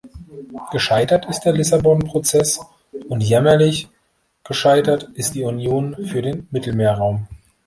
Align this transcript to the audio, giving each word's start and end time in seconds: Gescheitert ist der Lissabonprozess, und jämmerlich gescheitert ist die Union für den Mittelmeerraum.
Gescheitert 0.71 1.27
ist 1.29 1.41
der 1.41 1.53
Lissabonprozess, 1.53 2.59
und 3.09 3.21
jämmerlich 3.21 3.87
gescheitert 4.43 5.03
ist 5.13 5.35
die 5.35 5.43
Union 5.43 5.95
für 6.07 6.23
den 6.23 6.47
Mittelmeerraum. 6.49 7.27